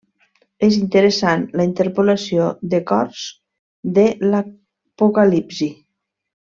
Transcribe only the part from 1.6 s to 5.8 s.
la interpolació de cors de l'Apocalipsi.